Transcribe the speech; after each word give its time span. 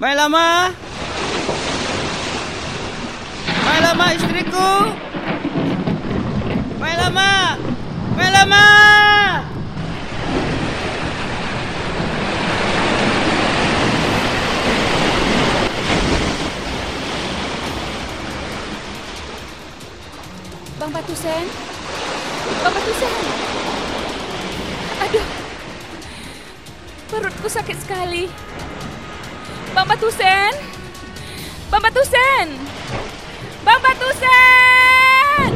Mai 0.00 0.16
lama. 0.16 0.72
Mai 3.64 3.78
lama 3.84 4.06
istriku. 4.16 4.72
Mai 6.80 6.96
lama. 6.96 7.60
Mai 8.16 8.30
lama. 8.32 8.64
Bang 20.80 20.90
Patusen. 20.96 21.44
Bang 22.64 22.72
Patusen. 22.72 23.12
Aduh. 25.04 25.26
Perutku 27.12 27.48
sakit 27.52 27.76
sekali. 27.84 28.32
Bang 29.70 29.86
Patusen. 29.86 30.52
Bang 31.70 31.78
Patusen. 31.78 32.46
Bang 33.62 33.78
Patusen. 33.78 35.50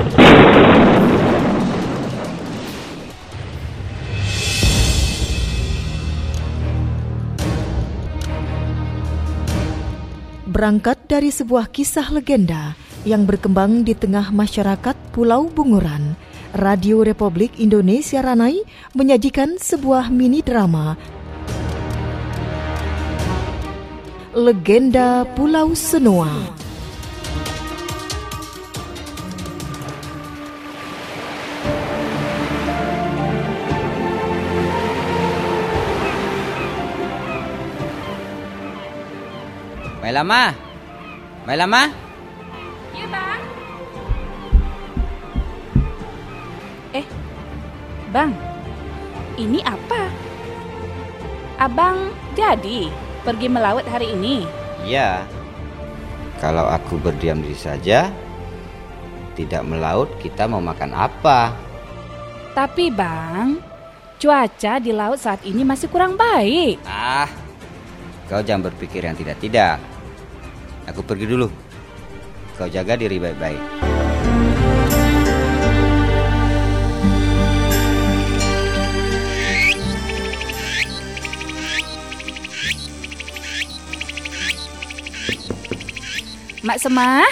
Berangkat 10.47 10.99
dari 11.11 11.35
sebuah 11.35 11.67
kisah 11.75 12.15
legenda 12.15 12.79
yang 13.03 13.27
berkembang 13.27 13.83
di 13.83 13.99
tengah 13.99 14.31
masyarakat 14.31 14.95
Pulau 15.11 15.51
Bunguran, 15.51 16.15
Radio 16.55 17.03
Republik 17.03 17.59
Indonesia 17.59 18.23
Ranai 18.23 18.62
menyajikan 18.95 19.59
sebuah 19.59 20.07
mini 20.15 20.39
drama 20.39 20.95
Legenda 24.35 25.23
Pulau 25.39 25.79
Senua. 25.79 26.27
Mai 40.03 40.11
lama. 40.11 40.51
Mai 41.47 41.55
lama. 41.55 41.83
Ya, 42.91 43.07
Bang. 43.07 43.43
Eh, 46.91 47.07
Bang. 48.11 48.35
Ini 49.39 49.62
apa? 49.62 50.11
Abang 51.62 52.11
jadi 52.35 52.91
pergi 53.25 53.48
melaut 53.48 53.83
hari 53.89 54.12
ini? 54.12 54.44
Ya. 54.84 55.25
Kalau 56.39 56.69
aku 56.69 57.00
berdiam 57.00 57.41
diri 57.41 57.56
saja, 57.56 58.12
tidak 59.33 59.64
melaut, 59.64 60.12
kita 60.20 60.44
mau 60.44 60.61
makan 60.61 60.92
apa? 60.92 61.56
Tapi, 62.53 62.92
Bang, 62.92 63.58
cuaca 64.20 64.78
di 64.78 64.92
laut 64.92 65.19
saat 65.19 65.41
ini 65.42 65.64
masih 65.64 65.89
kurang 65.89 66.20
baik. 66.20 66.78
Ah, 66.84 67.27
kau 68.28 68.44
jangan 68.44 68.69
berpikir 68.70 69.03
yang 69.03 69.16
tidak-tidak. 69.16 69.81
Aku 70.84 71.00
pergi 71.00 71.25
dulu. 71.25 71.48
Kau 72.61 72.69
jaga 72.69 72.94
diri 72.94 73.16
baik-baik. 73.19 74.03
Mak 86.65 86.81
Semah? 86.81 87.29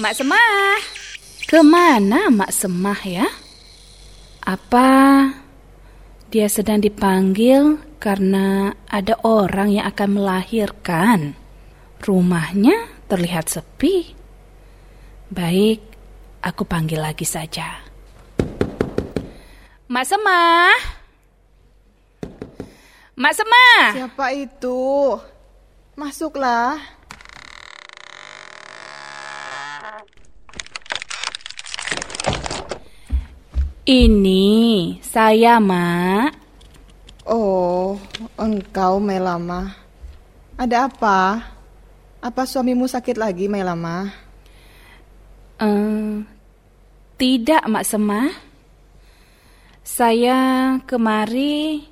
Mak 0.00 0.14
Semah? 0.16 0.80
Ke 1.44 1.60
mana 1.60 2.32
Mak 2.32 2.48
Semah 2.48 2.96
ya? 3.04 3.28
Apa 4.48 4.88
dia 6.32 6.48
sedang 6.48 6.80
dipanggil 6.80 7.76
karena 8.00 8.72
ada 8.88 9.20
orang 9.20 9.68
yang 9.68 9.84
akan 9.84 10.16
melahirkan? 10.16 11.36
Rumahnya 12.00 12.88
terlihat 13.04 13.52
sepi. 13.52 14.16
Baik, 15.28 15.84
aku 16.40 16.64
panggil 16.64 17.04
lagi 17.04 17.28
saja. 17.28 17.84
Mak 19.92 20.06
Semah? 20.08 20.72
Mak 23.12 23.34
Semah? 23.36 23.80
Siapa 23.92 24.32
itu? 24.32 24.80
Masuklah. 26.00 26.80
Ini 33.84 34.96
saya, 35.04 35.60
Mak. 35.60 36.32
Oh, 37.28 38.00
engkau 38.40 38.96
Melama. 38.96 39.76
Ada 40.56 40.88
apa? 40.88 41.44
Apa 42.24 42.48
suamimu 42.48 42.88
sakit 42.88 43.20
lagi, 43.20 43.44
Melama? 43.44 44.08
Eh, 45.60 46.24
tidak, 47.20 47.68
Mak 47.68 47.84
Semah. 47.84 48.32
Saya 49.84 50.80
kemari 50.88 51.89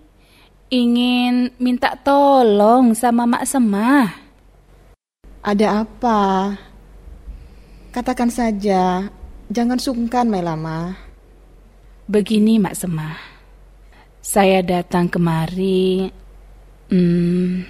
ingin 0.68 1.52
minta 1.56 1.96
tolong 1.96 2.92
sama 2.92 3.24
Mak 3.24 3.44
Semah. 3.48 4.08
Ada 5.40 5.84
apa? 5.84 6.54
Katakan 7.92 8.28
saja. 8.28 9.08
Jangan 9.48 9.80
sungkan, 9.80 10.28
Melama. 10.28 10.92
Begini, 12.04 12.60
Mak 12.60 12.76
Semah. 12.76 13.16
Saya 14.20 14.60
datang 14.60 15.08
kemari 15.08 16.12
hmm, 16.92 17.64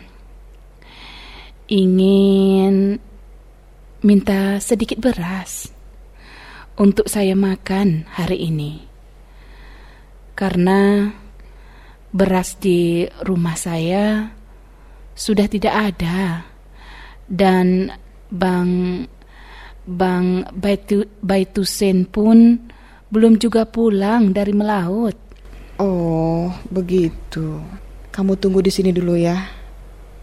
ingin 1.70 2.98
minta 4.03 4.58
sedikit 4.58 4.98
beras 4.98 5.70
untuk 6.75 7.06
saya 7.06 7.38
makan 7.38 8.10
hari 8.10 8.50
ini. 8.50 8.82
Karena 10.34 11.14
beras 12.08 12.56
di 12.56 13.04
rumah 13.24 13.54
saya 13.56 14.32
sudah 15.12 15.46
tidak 15.50 15.74
ada 15.94 16.46
dan 17.28 17.92
Bang 18.32 19.04
Bang 19.88 20.44
Baitu, 20.52 21.08
Baitusen 21.24 22.04
pun 22.04 22.60
belum 23.08 23.41
juga 23.41 23.64
pulang 23.64 24.36
dari 24.36 24.52
melaut. 24.52 25.16
Oh, 25.80 26.52
begitu. 26.69 27.56
Kamu 28.12 28.36
tunggu 28.36 28.60
di 28.60 28.69
sini 28.69 28.92
dulu 28.92 29.16
ya. 29.16 29.48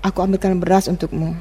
Aku 0.05 0.21
ambilkan 0.21 0.61
beras 0.61 0.85
untukmu. 0.85 1.33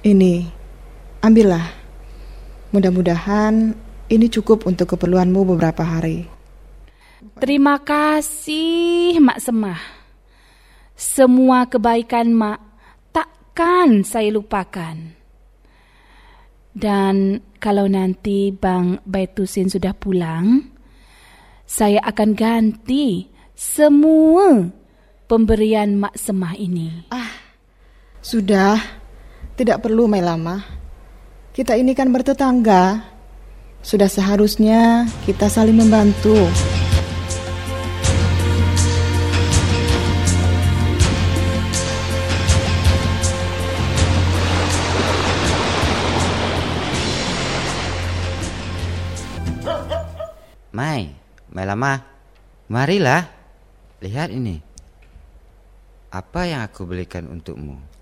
Ini, 0.00 0.48
ambillah. 1.20 1.77
Mudah-mudahan 2.68 3.72
ini 4.12 4.26
cukup 4.28 4.68
untuk 4.68 4.96
keperluanmu 4.96 5.56
beberapa 5.56 5.84
hari. 5.84 6.28
Terima 7.40 7.80
kasih, 7.80 9.18
Mak 9.18 9.40
Semah. 9.40 9.80
Semua 10.92 11.64
kebaikan 11.64 12.28
Mak 12.30 12.60
takkan 13.10 14.04
saya 14.04 14.30
lupakan. 14.30 15.16
Dan 16.78 17.42
kalau 17.58 17.90
nanti 17.90 18.54
Bang 18.54 19.02
Baitusin 19.02 19.66
sudah 19.66 19.96
pulang, 19.96 20.62
saya 21.66 21.98
akan 22.06 22.38
ganti 22.38 23.26
semua 23.58 24.70
pemberian 25.26 25.98
Mak 25.98 26.14
Semah 26.14 26.54
ini. 26.54 27.10
Sudah, 28.22 28.78
tidak 29.58 29.82
perlu 29.82 30.06
Melama. 30.06 30.77
Kita 31.58 31.74
ini 31.74 31.90
kan 31.90 32.14
bertetangga. 32.14 33.02
Sudah 33.82 34.06
seharusnya 34.06 35.10
kita 35.26 35.50
saling 35.50 35.74
membantu. 35.74 36.38
Mai, 50.70 51.10
Mai 51.50 51.66
lama. 51.66 51.98
Marilah. 52.70 53.26
Lihat 53.98 54.30
ini. 54.30 54.62
Apa 56.14 56.46
yang 56.46 56.62
aku 56.62 56.86
belikan 56.86 57.26
untukmu? 57.26 57.97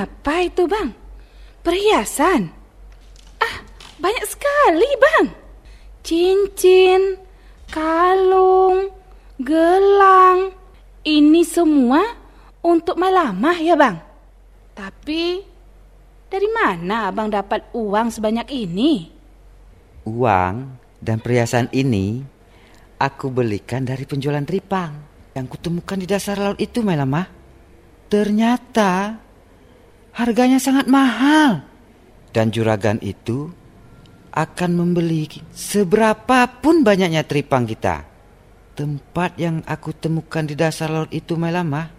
Apa 0.00 0.48
itu, 0.48 0.64
Bang? 0.64 0.96
Perhiasan? 1.60 2.60
banyak 4.00 4.24
sekali, 4.26 4.90
Bang. 4.96 5.26
Cincin, 6.00 7.20
kalung, 7.68 8.88
gelang. 9.36 10.56
Ini 11.04 11.44
semua 11.44 12.00
untuk 12.64 12.96
malamah 12.96 13.56
ya, 13.60 13.76
Bang. 13.76 14.00
Tapi 14.72 15.44
dari 16.32 16.48
mana 16.48 17.12
Abang 17.12 17.28
dapat 17.28 17.68
uang 17.76 18.08
sebanyak 18.08 18.48
ini? 18.48 19.12
Uang 20.08 20.80
dan 20.96 21.20
perhiasan 21.20 21.68
ini 21.76 22.24
aku 22.96 23.28
belikan 23.28 23.84
dari 23.84 24.08
penjualan 24.08 24.44
tripang 24.44 24.96
yang 25.36 25.44
kutemukan 25.44 26.00
di 26.00 26.08
dasar 26.08 26.40
laut 26.40 26.56
itu, 26.56 26.80
Melama. 26.80 27.28
Ternyata 28.10 29.20
harganya 30.20 30.60
sangat 30.60 30.86
mahal. 30.86 31.64
Dan 32.30 32.52
juragan 32.52 33.00
itu 33.02 33.50
akan 34.30 34.70
membeli 34.78 35.26
seberapapun 35.50 36.86
banyaknya 36.86 37.26
tripang 37.26 37.66
kita. 37.66 38.06
Tempat 38.78 39.36
yang 39.36 39.60
aku 39.66 39.90
temukan 39.92 40.46
di 40.46 40.54
dasar 40.54 40.88
laut 40.88 41.10
itu, 41.10 41.34
Melama, 41.34 41.90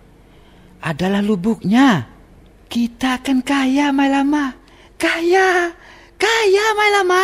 adalah 0.82 1.20
lubuknya. 1.22 2.08
Kita 2.72 3.20
akan 3.20 3.44
kaya, 3.44 3.92
Mailama. 3.92 4.56
Kaya, 4.96 5.76
kaya, 6.16 6.66
Mailama. 6.80 7.24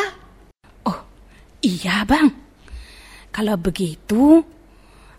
Oh, 0.84 1.00
iya, 1.64 2.04
Bang. 2.04 2.36
Kalau 3.32 3.56
begitu, 3.56 4.44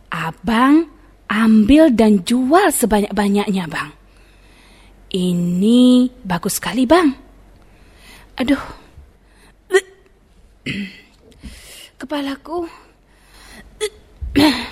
Abang 0.08 0.88
ambil 1.28 1.92
dan 1.92 2.24
jual 2.24 2.72
sebanyak-banyaknya, 2.72 3.68
Bang. 3.68 3.97
Ini 5.08 6.12
bagus 6.20 6.60
sekali, 6.60 6.84
Bang. 6.84 7.16
Aduh. 8.36 8.60
Kepalaku. 12.00 12.68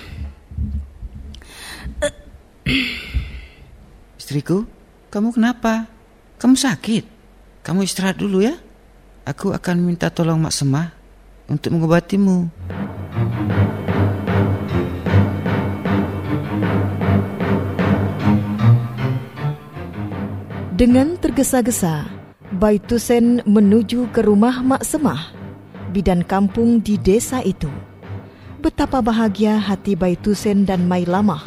Istriku, 4.21 4.69
kamu 5.09 5.33
kenapa? 5.33 5.89
Kamu 6.37 6.53
sakit? 6.53 7.03
Kamu 7.65 7.81
istirahat 7.81 8.21
dulu 8.21 8.45
ya. 8.45 8.53
Aku 9.25 9.49
akan 9.57 9.81
minta 9.81 10.13
tolong 10.13 10.37
Mak 10.37 10.53
Semah 10.53 10.93
untuk 11.49 11.73
mengobatimu. 11.73 12.45
Dengan 20.77 21.17
tergesa-gesa, 21.17 22.05
Baitusen 22.53 23.41
menuju 23.49 24.13
ke 24.13 24.21
rumah 24.21 24.61
Mak 24.61 24.85
Semah, 24.85 25.33
bidan 25.89 26.21
kampung 26.21 26.77
di 26.85 27.01
desa 27.01 27.41
itu. 27.41 27.65
Betapa 28.61 29.01
bahagia 29.01 29.57
hati 29.57 29.97
Baitusen 29.97 30.69
dan 30.69 30.85
Mailamah 30.85 31.41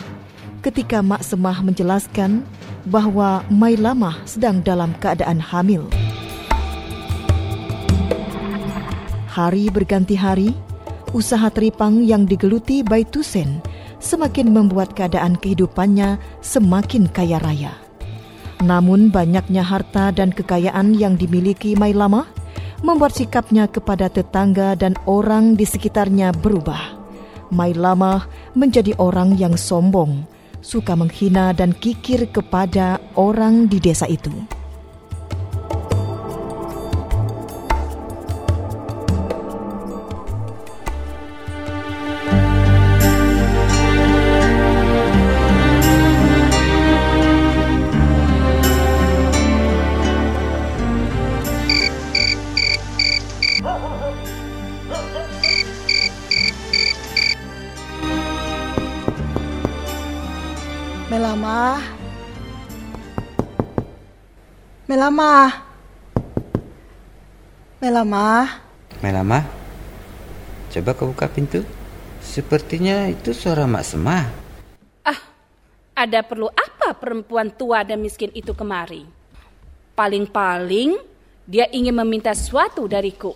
ketika 0.67 0.99
Mak 0.99 1.23
Semah 1.23 1.63
menjelaskan 1.63 2.43
bahwa 2.91 3.47
Mailamah 3.55 4.19
sedang 4.27 4.67
dalam 4.67 4.91
keadaan 4.99 5.39
hamil. 5.39 5.87
Hari 9.31 9.71
berganti 9.71 10.19
hari, 10.19 10.51
usaha 11.15 11.47
teripang 11.55 12.03
yang 12.03 12.27
digeluti 12.27 12.83
Baitusen 12.83 13.63
semakin 14.03 14.51
membuat 14.51 14.99
keadaan 14.99 15.39
kehidupannya 15.39 16.19
semakin 16.43 17.07
kaya 17.07 17.39
raya. 17.39 17.80
Namun 18.61 19.09
banyaknya 19.09 19.65
harta 19.65 20.13
dan 20.13 20.37
kekayaan 20.37 20.93
yang 20.93 21.17
dimiliki 21.17 21.73
Mailama 21.73 22.29
membuat 22.85 23.17
sikapnya 23.17 23.69
kepada 23.69 24.13
tetangga 24.13 24.77
dan 24.77 24.97
orang 25.09 25.57
di 25.57 25.65
sekitarnya 25.65 26.33
berubah. 26.37 27.01
Mailama 27.51 28.29
menjadi 28.53 28.95
orang 29.01 29.35
yang 29.41 29.57
sombong, 29.57 30.29
suka 30.61 30.95
menghina 30.95 31.57
dan 31.57 31.73
kikir 31.73 32.29
kepada 32.31 33.01
orang 33.17 33.67
di 33.67 33.81
desa 33.81 34.05
itu. 34.07 34.60
Melama. 65.01 65.49
Melama. 67.81 68.25
Melama, 69.01 69.41
coba 70.69 70.93
kau 70.93 71.09
buka 71.09 71.25
pintu. 71.25 71.65
Sepertinya 72.21 73.09
itu 73.09 73.33
suara 73.33 73.65
Mak 73.65 73.81
Semah. 73.81 74.29
Ah, 75.01 75.17
ada 75.97 76.21
perlu 76.21 76.53
apa 76.53 76.93
perempuan 76.93 77.49
tua 77.49 77.81
dan 77.81 78.05
miskin 78.05 78.29
itu 78.37 78.53
kemari? 78.53 79.09
Paling-paling 79.97 81.01
dia 81.49 81.65
ingin 81.73 81.97
meminta 81.97 82.37
sesuatu 82.37 82.85
dariku. 82.85 83.33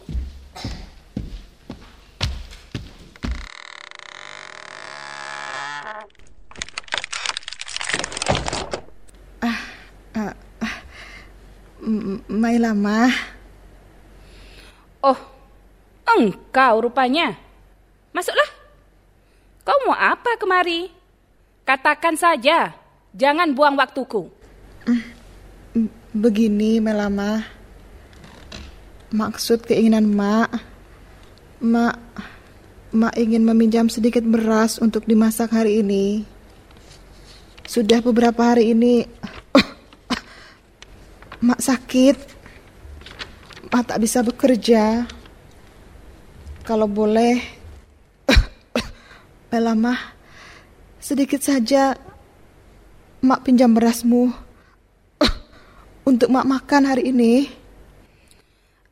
Mailama. 12.28 13.12
Oh, 15.04 15.18
engkau 16.08 16.88
rupanya. 16.88 17.36
Masuklah. 18.16 18.48
Kau 19.64 19.76
mau 19.88 19.96
apa 19.96 20.36
kemari? 20.40 20.88
Katakan 21.64 22.16
saja, 22.16 22.76
jangan 23.16 23.52
buang 23.56 23.76
waktuku. 23.76 24.28
Begini 26.12 26.80
Melama. 26.80 27.44
Maksud 29.12 29.64
keinginan 29.64 30.08
Mak. 30.08 30.50
Mak 31.64 31.96
Mak 32.94 33.14
ingin 33.18 33.42
meminjam 33.42 33.90
sedikit 33.90 34.22
beras 34.22 34.78
untuk 34.78 35.02
dimasak 35.08 35.50
hari 35.50 35.82
ini. 35.82 36.22
Sudah 37.66 37.98
beberapa 38.04 38.54
hari 38.54 38.70
ini 38.70 39.08
Mak 41.44 41.60
sakit. 41.60 42.16
Mak 43.68 43.84
tak 43.84 44.00
bisa 44.00 44.24
bekerja. 44.24 45.04
Kalau 46.64 46.88
boleh, 46.88 47.36
Melama, 49.52 49.92
sedikit 50.96 51.44
saja 51.44 51.92
Mak 53.20 53.44
pinjam 53.44 53.76
berasmu 53.76 54.32
untuk 56.10 56.32
Mak 56.32 56.48
makan 56.48 56.82
hari 56.88 57.12
ini. 57.12 57.44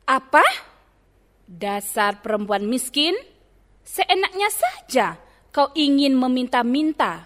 Apa? 0.05 0.45
Dasar 1.49 2.21
perempuan 2.21 2.69
miskin? 2.69 3.17
Seenaknya 3.81 4.53
saja 4.53 5.17
kau 5.49 5.73
ingin 5.73 6.13
meminta-minta. 6.13 7.25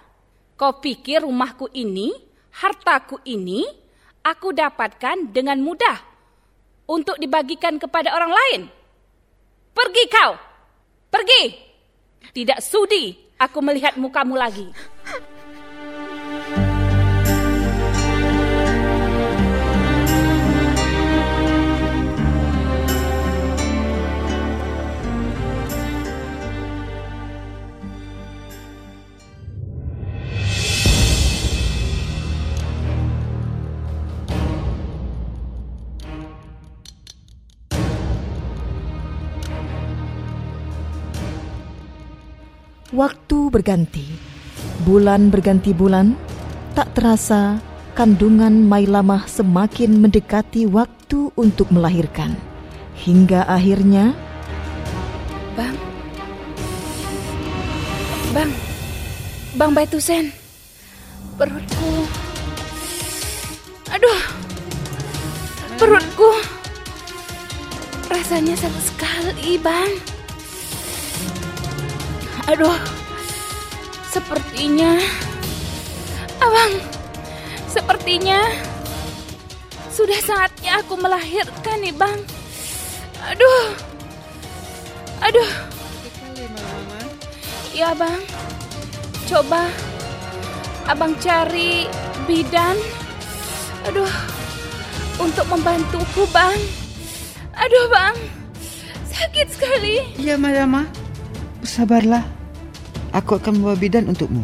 Kau 0.56 0.80
pikir 0.80 1.28
rumahku 1.28 1.68
ini, 1.76 2.16
hartaku 2.64 3.20
ini, 3.28 3.87
aku 4.28 4.52
dapatkan 4.52 5.32
dengan 5.32 5.56
mudah 5.64 6.04
untuk 6.92 7.16
dibagikan 7.16 7.80
kepada 7.80 8.12
orang 8.12 8.32
lain. 8.36 8.62
Pergi 9.72 10.04
kau! 10.12 10.36
Pergi! 11.08 11.44
Tidak 12.36 12.60
sudi 12.60 13.16
aku 13.40 13.64
melihat 13.64 13.96
mukamu 13.96 14.36
lagi. 14.36 14.68
Waktu 42.96 43.52
berganti, 43.52 44.08
bulan 44.88 45.28
berganti 45.28 45.76
bulan, 45.76 46.16
tak 46.72 46.96
terasa 46.96 47.60
kandungan 48.00 48.64
Mailamah 48.64 49.28
semakin 49.28 50.00
mendekati 50.00 50.64
waktu 50.64 51.28
untuk 51.36 51.68
melahirkan. 51.68 52.40
Hingga 52.96 53.44
akhirnya 53.44 54.16
Bang. 55.60 55.76
Bang. 58.32 58.52
Bang 59.60 59.72
Baitusen. 59.76 60.32
Perutku. 61.36 62.08
Aduh. 63.92 64.22
Perutku. 65.76 66.32
Rasanya 68.08 68.56
sakit 68.56 68.84
sekali, 68.96 69.60
Bang. 69.60 70.17
Aduh. 72.48 72.80
Sepertinya 74.08 74.96
Abang. 76.40 76.74
Sepertinya 77.68 78.40
sudah 79.92 80.22
saatnya 80.24 80.80
aku 80.80 80.96
melahirkan 80.96 81.84
nih, 81.84 81.92
Bang. 81.92 82.22
Aduh. 83.28 83.76
Aduh. 85.26 85.52
Iya, 87.76 87.92
Bang. 87.98 88.22
Coba 89.28 89.68
Abang 90.88 91.20
cari 91.20 91.84
bidan. 92.24 92.80
Aduh. 93.92 94.14
Untuk 95.20 95.50
membantuku, 95.52 96.24
Bang. 96.32 96.56
Aduh, 97.58 97.86
Bang. 97.92 98.16
Sakit 99.10 99.48
sekali. 99.52 100.16
Iya, 100.16 100.40
Mayama. 100.40 100.86
Sabarlah. 101.66 102.37
Aku 103.16 103.40
akan 103.40 103.60
membawa 103.60 103.76
bidan 103.80 104.12
untukmu. 104.12 104.44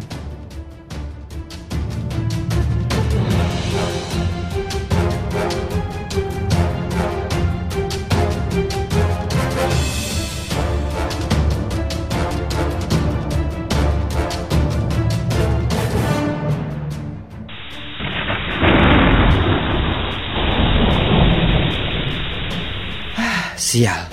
Sial. 23.57 24.05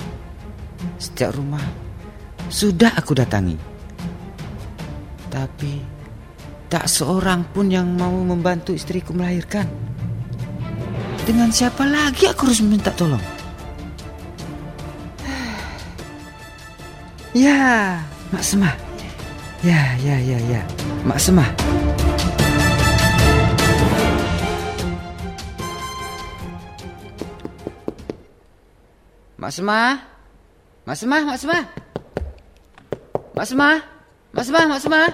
Setiap 0.97 1.37
rumah 1.37 1.61
sudah 2.49 2.97
aku 2.97 3.13
datangi. 3.13 3.70
Tapi 5.31 5.79
tak 6.67 6.91
seorang 6.91 7.47
pun 7.55 7.71
yang 7.71 7.87
mau 7.95 8.11
membantu 8.11 8.75
istriku 8.75 9.15
melahirkan. 9.15 9.63
Dengan 11.23 11.47
siapa 11.55 11.87
lagi 11.87 12.27
aku 12.27 12.51
harus 12.51 12.59
meminta 12.59 12.91
tolong? 12.91 13.23
Ya, 17.31 17.95
Mak 18.35 18.43
Semah. 18.43 18.75
Ya, 19.63 19.95
ya, 20.03 20.19
ya, 20.19 20.35
ya. 20.51 20.61
Mak 21.07 21.15
Semah. 21.15 21.47
Mak 29.39 29.51
Semah. 29.55 29.91
Mak 30.83 30.97
Semah, 30.99 31.21
Mak 31.23 31.37
Semah. 31.39 31.63
Mak 33.31 33.47
Semah. 33.47 34.00
Mak 34.31 34.47
Semah, 34.47 34.63
Mak 34.63 34.79
Semah. 34.79 35.07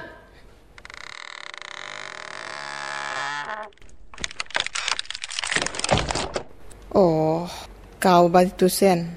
Oh, 6.93 7.49
kau 7.97 8.29
Baitusen. 8.29 9.09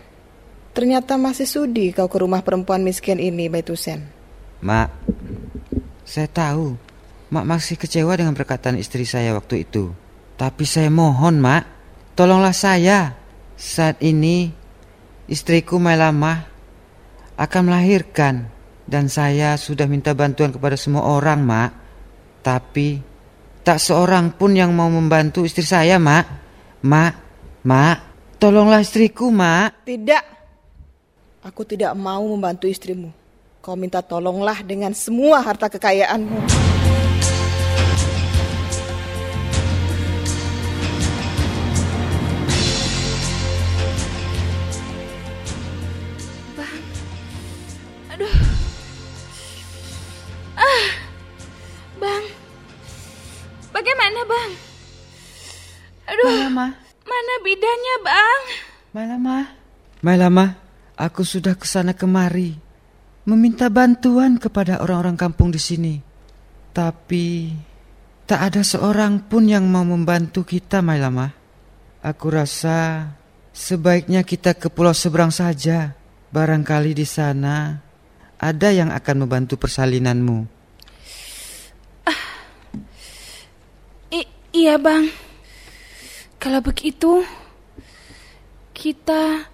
Ternyata 0.73 1.21
masih 1.21 1.45
sudi 1.45 1.93
kau 1.93 2.09
ke 2.09 2.17
rumah 2.17 2.41
perempuan 2.41 2.81
miskin 2.81 3.21
ini, 3.21 3.53
Baitusen. 3.53 4.09
Mak, 4.65 4.89
saya 6.09 6.29
tahu 6.33 6.81
Mak 7.29 7.45
masih 7.45 7.77
kecewa 7.77 8.17
dengan 8.17 8.33
perkataan 8.33 8.81
istri 8.81 9.05
saya 9.05 9.37
waktu 9.37 9.69
itu. 9.69 9.93
Tapi 10.41 10.65
saya 10.65 10.89
mohon, 10.89 11.45
Mak, 11.45 11.69
tolonglah 12.17 12.57
saya. 12.57 13.21
Saat 13.61 14.01
ini 14.01 14.49
istriku 15.29 15.77
Mailamah 15.77 16.49
akan 17.37 17.63
melahirkan 17.69 18.49
dan 18.91 19.07
saya 19.07 19.55
sudah 19.55 19.87
minta 19.87 20.11
bantuan 20.19 20.51
kepada 20.51 20.75
semua 20.75 21.07
orang, 21.07 21.39
Mak. 21.47 21.71
Tapi 22.43 22.99
tak 23.63 23.79
seorang 23.79 24.35
pun 24.35 24.51
yang 24.51 24.75
mau 24.75 24.91
membantu 24.91 25.47
istri 25.47 25.63
saya, 25.63 25.95
Mak. 26.03 26.27
Mak, 26.83 27.15
Mak, 27.63 27.97
tolonglah 28.43 28.83
istriku, 28.83 29.31
Mak. 29.31 29.87
Tidak. 29.87 30.25
Aku 31.47 31.63
tidak 31.63 31.95
mau 31.95 32.27
membantu 32.27 32.67
istrimu. 32.67 33.15
Kau 33.63 33.79
minta 33.79 34.03
tolonglah 34.03 34.67
dengan 34.67 34.91
semua 34.91 35.39
harta 35.39 35.71
kekayaanmu. 35.71 36.80
Mailamah, 60.01 60.57
aku 60.97 61.21
sudah 61.21 61.53
ke 61.57 61.69
sana 61.69 61.93
kemari 61.93 62.71
meminta 63.29 63.69
bantuan 63.69 64.41
kepada 64.41 64.81
orang-orang 64.81 65.15
kampung 65.15 65.53
di 65.53 65.61
sini. 65.61 65.95
Tapi 66.73 67.53
tak 68.25 68.41
ada 68.53 68.63
seorang 68.65 69.29
pun 69.29 69.45
yang 69.45 69.69
mau 69.69 69.85
membantu 69.85 70.47
kita, 70.47 70.81
Mailamah. 70.81 71.31
Aku 72.01 72.33
rasa 72.33 73.11
sebaiknya 73.53 74.25
kita 74.25 74.57
ke 74.57 74.73
pulau 74.73 74.97
seberang 74.97 75.35
saja. 75.35 75.93
Barangkali 76.31 76.95
di 76.95 77.05
sana 77.05 77.83
ada 78.39 78.69
yang 78.71 78.95
akan 78.95 79.27
membantu 79.27 79.59
persalinanmu. 79.61 80.47
I- 84.15 84.33
iya, 84.55 84.79
Bang. 84.79 85.11
Kalau 86.41 86.65
begitu, 86.65 87.21
kita 88.73 89.45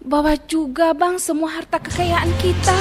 bawa 0.00 0.36
juga, 0.48 0.96
Bang, 0.96 1.20
semua 1.20 1.60
harta 1.60 1.76
kekayaan 1.76 2.32
kita. 2.40 2.80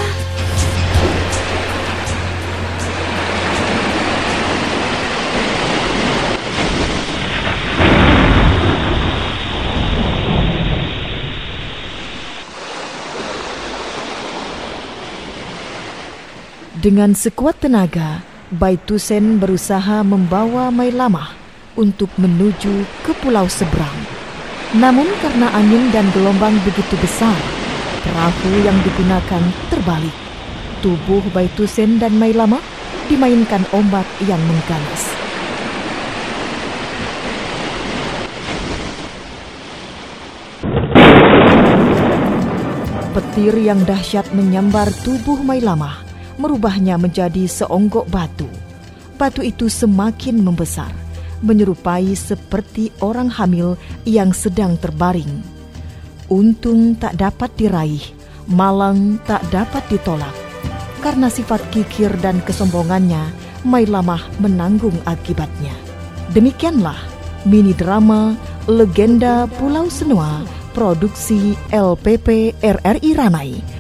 Dengan 16.80 17.12
sekuat 17.12 17.60
tenaga, 17.60 18.24
Baitusen 18.50 19.38
berusaha 19.38 20.02
membawa 20.02 20.72
Mailamah 20.72 21.36
untuk 21.76 22.08
menuju 22.16 22.88
ke 23.04 23.12
pulau 23.20 23.46
seberang. 23.52 24.19
Namun 24.70 25.10
karena 25.18 25.50
angin 25.58 25.90
dan 25.90 26.06
gelombang 26.14 26.54
begitu 26.62 26.94
besar, 27.02 27.34
perahu 28.06 28.54
yang 28.62 28.78
digunakan 28.86 29.42
terbalik. 29.74 30.14
Tubuh 30.86 31.26
Baitusen 31.34 31.98
dan 31.98 32.14
Mailamah 32.22 32.62
dimainkan 33.10 33.66
ombak 33.74 34.06
yang 34.30 34.38
mengganas. 34.46 35.10
Petir 43.10 43.58
yang 43.58 43.82
dahsyat 43.90 44.30
menyambar 44.38 44.94
tubuh 45.02 45.42
Mailamah, 45.42 46.06
merubahnya 46.38 47.02
menjadi 47.02 47.50
seonggok 47.50 48.06
batu. 48.14 48.46
Batu 49.18 49.42
itu 49.42 49.66
semakin 49.66 50.46
membesar, 50.46 50.94
menyerupai 51.42 52.14
seperti 52.16 52.92
orang 53.00 53.32
hamil 53.32 53.76
yang 54.04 54.32
sedang 54.36 54.76
terbaring. 54.78 55.42
Untung 56.30 56.94
tak 57.00 57.18
dapat 57.18 57.50
diraih, 57.58 58.04
malang 58.50 59.18
tak 59.26 59.42
dapat 59.50 59.82
ditolak. 59.90 60.34
Karena 61.00 61.32
sifat 61.32 61.64
kikir 61.72 62.12
dan 62.20 62.44
kesombongannya, 62.44 63.50
Mailamah 63.60 64.24
menanggung 64.40 64.96
akibatnya. 65.04 65.76
Demikianlah 66.32 66.96
mini 67.44 67.76
drama 67.76 68.40
Legenda 68.72 69.48
Pulau 69.60 69.92
Senua 69.92 70.48
produksi 70.72 71.58
LPP 71.74 72.56
RRI 72.62 73.10
Ranai 73.18 73.79